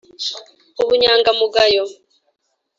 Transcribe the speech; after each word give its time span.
ubunyangamugayo 0.81 1.85